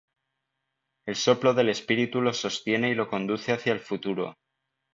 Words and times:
El 1.05 1.15
soplo 1.15 1.53
del 1.53 1.69
Espíritu 1.69 2.21
lo 2.21 2.33
sostiene 2.33 2.89
y 2.89 2.95
lo 2.95 3.07
conduce 3.07 3.53
hacia 3.53 3.71
el 3.71 3.79
futuro. 3.81 4.35